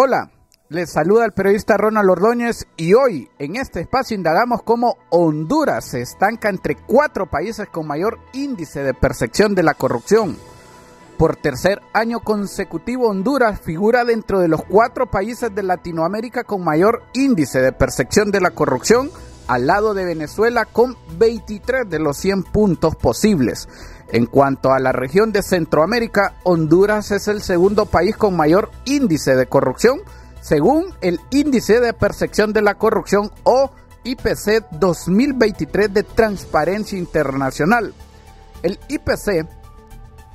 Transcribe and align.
Hola, 0.00 0.30
les 0.68 0.92
saluda 0.92 1.24
el 1.24 1.32
periodista 1.32 1.76
Ronald 1.76 2.08
Ordóñez 2.08 2.68
y 2.76 2.94
hoy 2.94 3.28
en 3.40 3.56
este 3.56 3.80
espacio 3.80 4.16
indagamos 4.16 4.62
cómo 4.62 4.96
Honduras 5.10 5.86
se 5.86 6.02
estanca 6.02 6.48
entre 6.48 6.76
cuatro 6.76 7.26
países 7.26 7.68
con 7.68 7.86
mayor 7.86 8.18
índice 8.32 8.84
de 8.84 8.94
percepción 8.94 9.56
de 9.56 9.64
la 9.64 9.74
corrupción. 9.74 10.36
Por 11.18 11.34
tercer 11.34 11.82
año 11.92 12.20
consecutivo, 12.20 13.08
Honduras 13.08 13.60
figura 13.60 14.04
dentro 14.04 14.38
de 14.38 14.46
los 14.46 14.62
cuatro 14.62 15.10
países 15.10 15.52
de 15.52 15.64
Latinoamérica 15.64 16.44
con 16.44 16.62
mayor 16.62 17.02
índice 17.12 17.60
de 17.60 17.72
percepción 17.72 18.30
de 18.30 18.40
la 18.40 18.52
corrupción, 18.52 19.10
al 19.48 19.66
lado 19.66 19.94
de 19.94 20.04
Venezuela 20.04 20.64
con 20.64 20.96
23 21.18 21.90
de 21.90 21.98
los 21.98 22.18
100 22.18 22.44
puntos 22.44 22.94
posibles. 22.94 23.68
En 24.12 24.26
cuanto 24.26 24.72
a 24.72 24.78
la 24.78 24.92
región 24.92 25.32
de 25.32 25.42
Centroamérica, 25.42 26.34
Honduras 26.44 27.10
es 27.10 27.26
el 27.26 27.42
segundo 27.42 27.86
país 27.86 28.16
con 28.16 28.36
mayor 28.36 28.70
índice 28.84 29.34
de 29.34 29.46
corrupción, 29.46 29.98
según 30.40 30.94
el 31.00 31.18
Índice 31.30 31.80
de 31.80 31.94
Percepción 31.94 32.52
de 32.52 32.62
la 32.62 32.76
Corrupción 32.76 33.32
o 33.42 33.72
IPC 34.04 34.70
2023 34.70 35.92
de 35.92 36.04
Transparencia 36.04 36.96
Internacional. 36.96 37.92
El 38.62 38.78
IPC 38.88 39.57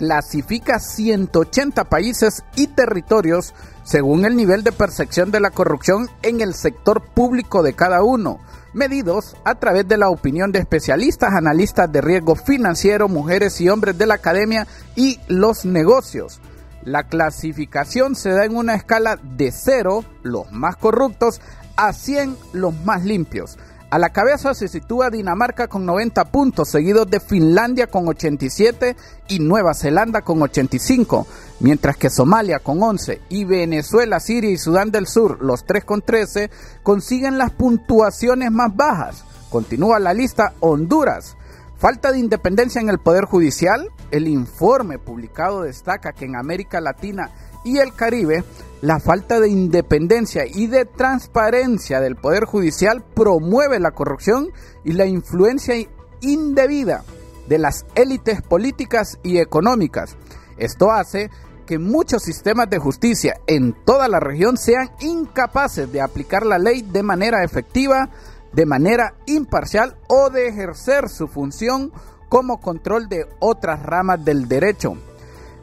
clasifica 0.00 0.78
180 0.78 1.84
países 1.84 2.42
y 2.56 2.68
territorios 2.68 3.52
según 3.84 4.24
el 4.24 4.34
nivel 4.34 4.64
de 4.64 4.72
percepción 4.72 5.30
de 5.30 5.40
la 5.40 5.50
corrupción 5.50 6.08
en 6.22 6.40
el 6.40 6.54
sector 6.54 7.02
público 7.02 7.62
de 7.62 7.74
cada 7.74 8.02
uno 8.02 8.40
medidos 8.72 9.36
a 9.44 9.56
través 9.56 9.86
de 9.86 9.98
la 9.98 10.08
opinión 10.08 10.52
de 10.52 10.60
especialistas, 10.60 11.34
analistas 11.34 11.92
de 11.92 12.00
riesgo 12.00 12.34
financiero, 12.34 13.08
mujeres 13.08 13.60
y 13.60 13.68
hombres 13.68 13.98
de 13.98 14.06
la 14.06 14.14
academia 14.14 14.66
y 14.96 15.20
los 15.28 15.66
negocios. 15.66 16.40
La 16.82 17.02
clasificación 17.02 18.14
se 18.14 18.30
da 18.30 18.46
en 18.46 18.56
una 18.56 18.76
escala 18.76 19.18
de 19.22 19.52
0, 19.52 20.02
los 20.22 20.50
más 20.50 20.76
corruptos, 20.76 21.42
a 21.76 21.92
100, 21.92 22.38
los 22.54 22.74
más 22.86 23.04
limpios. 23.04 23.58
A 23.90 23.98
la 23.98 24.10
cabeza 24.10 24.54
se 24.54 24.68
sitúa 24.68 25.10
Dinamarca 25.10 25.66
con 25.66 25.84
90 25.84 26.26
puntos, 26.26 26.68
seguidos 26.68 27.10
de 27.10 27.18
Finlandia 27.18 27.88
con 27.88 28.06
87 28.06 28.94
y 29.26 29.40
Nueva 29.40 29.74
Zelanda 29.74 30.22
con 30.22 30.40
85, 30.40 31.26
mientras 31.58 31.96
que 31.96 32.08
Somalia 32.08 32.60
con 32.60 32.80
11 32.80 33.20
y 33.30 33.44
Venezuela, 33.44 34.20
Siria 34.20 34.50
y 34.50 34.58
Sudán 34.58 34.92
del 34.92 35.08
Sur, 35.08 35.42
los 35.42 35.64
tres 35.64 35.84
con 35.84 36.02
13, 36.02 36.50
consiguen 36.84 37.36
las 37.36 37.50
puntuaciones 37.50 38.52
más 38.52 38.76
bajas. 38.76 39.24
Continúa 39.50 39.98
la 39.98 40.14
lista 40.14 40.52
Honduras. 40.60 41.36
Falta 41.76 42.12
de 42.12 42.20
independencia 42.20 42.80
en 42.80 42.90
el 42.90 43.00
Poder 43.00 43.24
Judicial. 43.24 43.88
El 44.12 44.28
informe 44.28 45.00
publicado 45.00 45.62
destaca 45.62 46.12
que 46.12 46.26
en 46.26 46.36
América 46.36 46.80
Latina 46.80 47.32
y 47.64 47.78
el 47.78 47.92
Caribe, 47.92 48.44
la 48.82 48.98
falta 48.98 49.40
de 49.40 49.48
independencia 49.48 50.44
y 50.46 50.66
de 50.66 50.86
transparencia 50.86 52.00
del 52.00 52.16
Poder 52.16 52.44
Judicial 52.44 53.04
promueve 53.14 53.78
la 53.78 53.90
corrupción 53.90 54.48
y 54.84 54.92
la 54.92 55.06
influencia 55.06 55.74
indebida 56.22 57.04
de 57.46 57.58
las 57.58 57.84
élites 57.94 58.40
políticas 58.42 59.18
y 59.22 59.38
económicas. 59.38 60.16
Esto 60.56 60.90
hace 60.92 61.30
que 61.66 61.78
muchos 61.78 62.22
sistemas 62.22 62.70
de 62.70 62.78
justicia 62.78 63.40
en 63.46 63.74
toda 63.84 64.08
la 64.08 64.18
región 64.18 64.56
sean 64.56 64.90
incapaces 65.00 65.90
de 65.92 66.00
aplicar 66.00 66.46
la 66.46 66.58
ley 66.58 66.82
de 66.82 67.02
manera 67.02 67.44
efectiva, 67.44 68.10
de 68.52 68.66
manera 68.66 69.14
imparcial 69.26 69.96
o 70.08 70.30
de 70.30 70.48
ejercer 70.48 71.08
su 71.08 71.28
función 71.28 71.92
como 72.28 72.60
control 72.60 73.08
de 73.08 73.26
otras 73.40 73.82
ramas 73.82 74.24
del 74.24 74.48
derecho. 74.48 74.96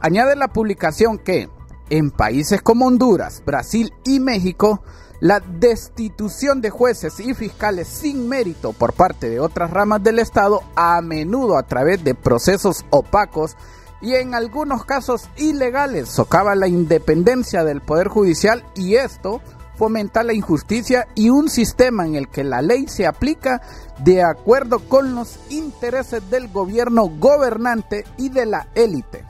Añade 0.00 0.36
la 0.36 0.48
publicación 0.48 1.18
que 1.18 1.48
en 1.90 2.10
países 2.10 2.62
como 2.62 2.86
Honduras, 2.86 3.42
Brasil 3.44 3.92
y 4.04 4.20
México, 4.20 4.82
la 5.20 5.40
destitución 5.40 6.60
de 6.60 6.70
jueces 6.70 7.20
y 7.20 7.34
fiscales 7.34 7.88
sin 7.88 8.28
mérito 8.28 8.72
por 8.72 8.92
parte 8.92 9.28
de 9.30 9.40
otras 9.40 9.70
ramas 9.70 10.02
del 10.02 10.18
Estado, 10.18 10.62
a 10.76 11.00
menudo 11.00 11.56
a 11.56 11.62
través 11.62 12.04
de 12.04 12.14
procesos 12.14 12.84
opacos 12.90 13.56
y 14.00 14.14
en 14.16 14.34
algunos 14.34 14.84
casos 14.84 15.30
ilegales, 15.36 16.10
socava 16.10 16.54
la 16.54 16.68
independencia 16.68 17.64
del 17.64 17.80
Poder 17.80 18.08
Judicial 18.08 18.64
y 18.74 18.96
esto 18.96 19.40
fomenta 19.76 20.22
la 20.22 20.34
injusticia 20.34 21.08
y 21.14 21.30
un 21.30 21.48
sistema 21.48 22.06
en 22.06 22.14
el 22.14 22.28
que 22.28 22.44
la 22.44 22.62
ley 22.62 22.86
se 22.86 23.06
aplica 23.06 23.62
de 23.98 24.22
acuerdo 24.22 24.78
con 24.80 25.14
los 25.14 25.38
intereses 25.48 26.28
del 26.30 26.48
gobierno 26.48 27.08
gobernante 27.18 28.04
y 28.16 28.28
de 28.28 28.46
la 28.46 28.68
élite. 28.74 29.24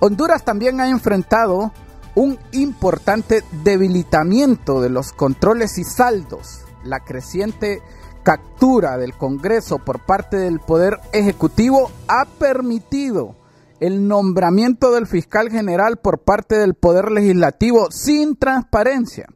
Honduras 0.00 0.44
también 0.44 0.80
ha 0.80 0.88
enfrentado 0.88 1.72
un 2.14 2.38
importante 2.52 3.44
debilitamiento 3.64 4.80
de 4.80 4.90
los 4.90 5.12
controles 5.12 5.78
y 5.78 5.84
saldos, 5.84 6.62
la 6.84 7.00
creciente 7.00 7.82
captura 8.22 8.96
del 8.98 9.14
Congreso 9.14 9.78
por 9.78 10.00
parte 10.00 10.36
del 10.36 10.60
Poder 10.60 11.00
Ejecutivo 11.12 11.90
ha 12.08 12.24
permitido 12.26 13.36
el 13.80 14.06
nombramiento 14.08 14.92
del 14.92 15.06
fiscal 15.06 15.50
general 15.50 15.98
por 15.98 16.18
parte 16.18 16.56
del 16.56 16.74
Poder 16.74 17.10
Legislativo 17.10 17.90
sin 17.90 18.36
transparencia. 18.36 19.26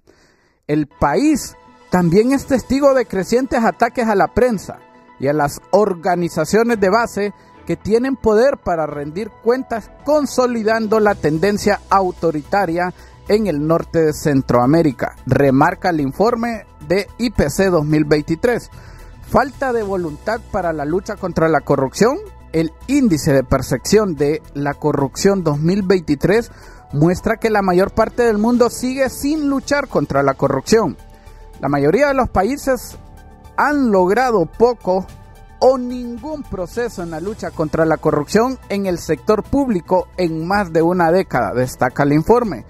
El 0.67 0.89
país 0.89 1.57
también 1.91 2.33
es 2.33 2.47
testigo 2.47 2.95
de 2.95 3.07
crecientes 3.07 3.63
ataques 3.63 4.09
a 4.09 4.15
la 4.15 4.29
prensa 4.35 4.79
y 5.21 5.29
a 5.29 5.33
las 5.33 5.61
organizaciones 5.71 6.81
de 6.81 6.91
base 6.91 7.33
que 7.63 7.77
tienen 7.77 8.17
poder 8.17 8.59
para 8.59 8.87
rendir 8.87 9.31
cuentas 9.31 9.91
consolidando 10.05 11.01
la 11.01 11.15
tendencia 11.15 11.81
autoritaria 11.91 12.93
en 13.29 13.47
el 13.47 13.67
norte 13.67 14.01
de 14.01 14.13
Centroamérica, 14.13 15.17
remarca 15.27 15.91
el 15.91 16.01
informe 16.01 16.67
de 16.89 17.09
IPC 17.19 17.71
2023. 17.71 18.71
Falta 19.29 19.73
de 19.73 19.83
voluntad 19.83 20.41
para 20.51 20.73
la 20.73 20.85
lucha 20.85 21.17
contra 21.17 21.49
la 21.49 21.61
corrupción. 21.61 22.19
El 22.53 22.73
índice 22.87 23.33
de 23.33 23.45
percepción 23.45 24.15
de 24.15 24.43
la 24.55 24.75
corrupción 24.75 25.43
2023 25.43 26.51
muestra 26.93 27.39
que 27.39 27.49
la 27.49 27.63
mayor 27.63 27.93
parte 27.93 28.25
del 28.25 28.39
mundo 28.39 28.69
sigue 28.69 29.09
sin 29.09 29.49
luchar 29.49 29.89
contra 29.89 30.23
la 30.23 30.35
corrupción. 30.35 30.99
La 31.61 31.69
mayoría 31.69 32.09
de 32.09 32.15
los 32.15 32.29
países 32.29 32.99
han 33.57 33.91
logrado 33.91 34.47
poco 34.47 35.07
o 35.65 35.79
ningún 35.79 36.43
proceso 36.43 37.05
en 37.05 37.13
la 37.13 37.21
lucha 37.21 37.53
contra 37.53 37.87
la 37.87 37.97
corrupción 37.97 38.59
en 38.69 38.87
el 38.87 38.99
sector 38.99 39.45
público 39.45 40.09
en 40.17 40.45
más 40.45 40.73
de 40.73 40.83
una 40.83 41.13
década, 41.13 41.55
destaca 41.55 42.03
el 42.03 42.13
informe. 42.13 42.65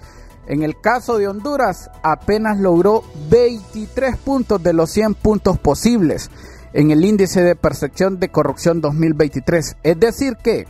En 0.45 0.61
el 0.61 0.79
caso 0.79 1.17
de 1.17 1.27
Honduras, 1.27 1.89
apenas 2.03 2.59
logró 2.59 3.03
23 3.31 4.17
puntos 4.17 4.61
de 4.61 4.73
los 4.73 4.91
100 4.91 5.15
puntos 5.15 5.57
posibles 5.57 6.29
en 6.73 6.91
el 6.91 7.03
índice 7.03 7.41
de 7.41 7.55
percepción 7.55 8.19
de 8.19 8.29
corrupción 8.29 8.79
2023. 8.79 9.77
Es 9.81 9.99
decir 9.99 10.37
que 10.37 10.67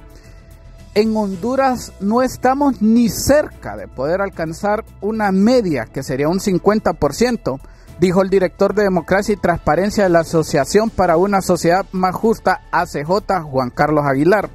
en 0.95 1.17
Honduras 1.17 1.91
no 1.99 2.21
estamos 2.21 2.81
ni 2.81 3.09
cerca 3.09 3.75
de 3.75 3.89
poder 3.89 4.21
alcanzar 4.21 4.85
una 5.01 5.33
media 5.33 5.87
que 5.91 6.03
sería 6.03 6.29
un 6.29 6.39
50% 6.39 7.59
dijo 8.03 8.21
el 8.21 8.29
director 8.29 8.75
de 8.75 8.83
Democracia 8.83 9.31
y 9.31 9.37
Transparencia 9.37 10.03
de 10.03 10.09
la 10.09 10.19
Asociación 10.19 10.89
para 10.89 11.15
una 11.15 11.41
Sociedad 11.41 11.85
Más 11.93 12.13
Justa, 12.13 12.63
ACJ, 12.69 13.43
Juan 13.49 13.69
Carlos 13.69 14.03
Aguilar. 14.05 14.49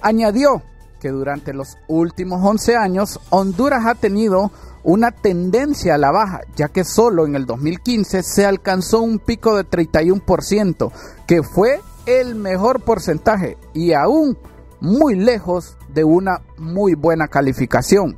Añadió 0.00 0.62
que 1.00 1.08
durante 1.08 1.52
los 1.52 1.76
últimos 1.88 2.40
11 2.40 2.76
años 2.76 3.18
Honduras 3.30 3.84
ha 3.84 3.96
tenido 3.96 4.52
una 4.84 5.10
tendencia 5.10 5.96
a 5.96 5.98
la 5.98 6.12
baja, 6.12 6.42
ya 6.54 6.68
que 6.68 6.84
solo 6.84 7.26
en 7.26 7.34
el 7.34 7.46
2015 7.46 8.22
se 8.22 8.46
alcanzó 8.46 9.00
un 9.00 9.18
pico 9.18 9.56
de 9.56 9.64
31%, 9.64 10.92
que 11.26 11.42
fue 11.42 11.80
el 12.06 12.36
mejor 12.36 12.82
porcentaje 12.82 13.58
y 13.74 13.92
aún 13.92 14.38
muy 14.80 15.16
lejos 15.16 15.76
de 15.92 16.04
una 16.04 16.42
muy 16.56 16.94
buena 16.94 17.26
calificación. 17.26 18.16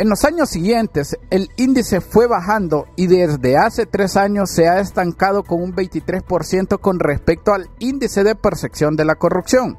En 0.00 0.08
los 0.08 0.24
años 0.24 0.48
siguientes, 0.48 1.18
el 1.28 1.50
índice 1.56 2.00
fue 2.00 2.26
bajando 2.26 2.86
y 2.96 3.06
desde 3.06 3.58
hace 3.58 3.84
tres 3.84 4.16
años 4.16 4.50
se 4.50 4.66
ha 4.66 4.80
estancado 4.80 5.42
con 5.42 5.60
un 5.60 5.74
23% 5.74 6.80
con 6.80 6.98
respecto 6.98 7.52
al 7.52 7.68
índice 7.80 8.24
de 8.24 8.34
percepción 8.34 8.96
de 8.96 9.04
la 9.04 9.16
corrupción. 9.16 9.76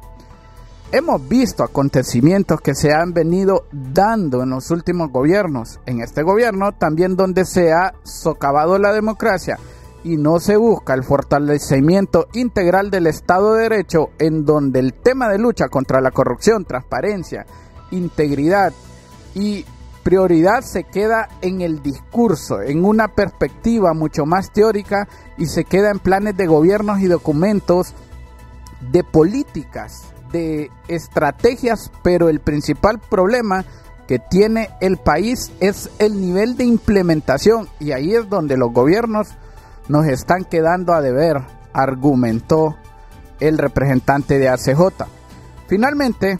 Hemos 0.92 1.28
visto 1.28 1.64
acontecimientos 1.64 2.62
que 2.62 2.76
se 2.76 2.94
han 2.94 3.14
venido 3.14 3.66
dando 3.72 4.44
en 4.44 4.52
los 4.52 4.70
últimos 4.70 5.10
gobiernos. 5.12 5.80
En 5.88 6.02
este 6.02 6.22
gobierno 6.22 6.72
también 6.72 7.16
donde 7.16 7.44
se 7.44 7.74
ha 7.74 7.96
socavado 8.04 8.78
la 8.78 8.94
democracia 8.94 9.58
y 10.04 10.18
no 10.18 10.40
se 10.40 10.56
busca 10.56 10.94
el 10.94 11.04
fortalecimiento 11.04 12.28
integral 12.34 12.92
del 12.92 13.08
Estado 13.08 13.56
de 13.56 13.64
Derecho 13.64 14.12
en 14.20 14.46
donde 14.46 14.82
el 14.82 14.94
tema 14.94 15.30
de 15.30 15.40
lucha 15.40 15.68
contra 15.68 16.00
la 16.00 16.12
corrupción, 16.12 16.64
transparencia, 16.64 17.48
integridad 17.90 18.72
y 19.34 19.66
prioridad 20.04 20.62
se 20.62 20.84
queda 20.84 21.30
en 21.42 21.62
el 21.62 21.82
discurso, 21.82 22.62
en 22.62 22.86
una 22.86 23.10
perspectiva 23.10 23.94
mucho 23.94 24.26
más 24.26 24.52
teórica 24.52 25.08
y 25.38 25.46
se 25.46 25.64
queda 25.64 25.92
en 25.92 26.00
planes 26.00 26.36
de 26.38 26.48
gobiernos 26.48 27.00
y 27.00 27.08
documentos 27.08 27.94
de 28.92 29.04
políticas, 29.04 30.04
de 30.32 30.70
estrategias, 30.88 31.92
pero 32.04 32.30
el 32.30 32.40
principal 32.40 33.00
problema 33.00 33.66
que 34.08 34.20
tiene 34.20 34.70
el 34.82 34.98
país 34.98 35.52
es 35.60 35.90
el 36.00 36.20
nivel 36.20 36.58
de 36.58 36.66
implementación 36.66 37.70
y 37.80 37.92
ahí 37.92 38.14
es 38.14 38.28
donde 38.30 38.58
los 38.58 38.74
gobiernos 38.74 39.30
nos 39.88 40.06
están 40.08 40.44
quedando 40.44 40.94
a 40.94 41.02
deber, 41.02 41.42
argumentó 41.74 42.76
el 43.40 43.58
representante 43.58 44.38
de 44.40 44.50
ACJ. 44.50 45.06
Finalmente, 45.68 46.40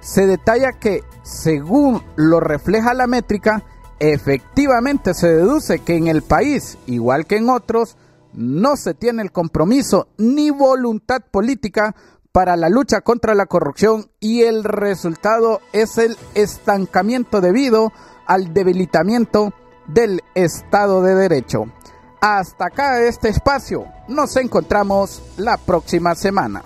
se 0.00 0.26
detalla 0.26 0.72
que, 0.72 1.04
según 1.22 2.02
lo 2.16 2.40
refleja 2.40 2.94
la 2.94 3.06
métrica, 3.06 3.62
efectivamente 3.98 5.14
se 5.14 5.28
deduce 5.28 5.80
que 5.80 5.96
en 5.96 6.08
el 6.08 6.22
país, 6.22 6.78
igual 6.86 7.26
que 7.26 7.36
en 7.36 7.50
otros, 7.50 7.96
no 8.32 8.76
se 8.76 8.94
tiene 8.94 9.22
el 9.22 9.32
compromiso 9.32 10.08
ni 10.16 10.50
voluntad 10.50 11.20
política 11.30 11.94
para 12.32 12.56
la 12.56 12.68
lucha 12.68 13.00
contra 13.00 13.34
la 13.34 13.46
corrupción 13.46 14.10
y 14.20 14.42
el 14.42 14.64
resultado 14.64 15.60
es 15.72 15.98
el 15.98 16.16
estancamiento 16.34 17.40
debido 17.40 17.92
al 18.26 18.54
debilitamiento 18.54 19.52
del 19.88 20.22
Estado 20.34 21.02
de 21.02 21.14
Derecho. 21.16 21.64
Hasta 22.20 22.66
acá 22.66 23.00
este 23.00 23.28
espacio. 23.28 23.86
Nos 24.08 24.36
encontramos 24.36 25.22
la 25.36 25.56
próxima 25.56 26.14
semana. 26.14 26.62